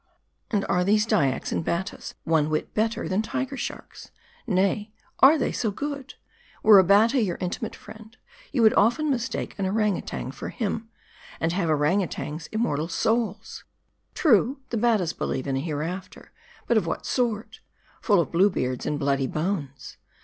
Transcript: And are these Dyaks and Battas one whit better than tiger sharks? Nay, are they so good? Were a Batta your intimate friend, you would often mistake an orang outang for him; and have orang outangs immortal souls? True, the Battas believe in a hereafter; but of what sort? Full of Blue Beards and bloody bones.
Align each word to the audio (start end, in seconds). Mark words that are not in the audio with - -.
And 0.49 0.65
are 0.67 0.83
these 0.83 1.05
Dyaks 1.05 1.51
and 1.51 1.63
Battas 1.63 2.15
one 2.23 2.49
whit 2.49 2.73
better 2.73 3.07
than 3.07 3.21
tiger 3.21 3.55
sharks? 3.55 4.09
Nay, 4.47 4.91
are 5.19 5.37
they 5.37 5.51
so 5.51 5.69
good? 5.69 6.15
Were 6.63 6.79
a 6.79 6.83
Batta 6.83 7.21
your 7.21 7.37
intimate 7.39 7.75
friend, 7.75 8.17
you 8.51 8.63
would 8.63 8.73
often 8.73 9.11
mistake 9.11 9.53
an 9.59 9.67
orang 9.67 10.01
outang 10.01 10.31
for 10.31 10.49
him; 10.49 10.89
and 11.39 11.51
have 11.53 11.69
orang 11.69 12.01
outangs 12.01 12.47
immortal 12.51 12.87
souls? 12.87 13.63
True, 14.15 14.61
the 14.71 14.77
Battas 14.77 15.15
believe 15.15 15.45
in 15.45 15.55
a 15.57 15.59
hereafter; 15.59 16.31
but 16.65 16.77
of 16.77 16.87
what 16.87 17.05
sort? 17.05 17.59
Full 18.01 18.19
of 18.19 18.31
Blue 18.31 18.49
Beards 18.49 18.87
and 18.87 18.97
bloody 18.97 19.27
bones. 19.27 19.97